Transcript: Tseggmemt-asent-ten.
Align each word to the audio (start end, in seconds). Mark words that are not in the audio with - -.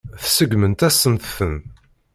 Tseggmemt-asent-ten. 0.23 1.55